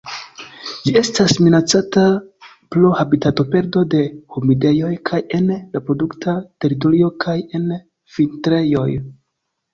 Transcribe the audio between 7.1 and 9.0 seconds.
kaj en vintrejoj.